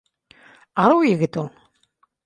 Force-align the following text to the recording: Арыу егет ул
Арыу 0.85 1.05
егет 1.11 1.41
ул 1.45 1.55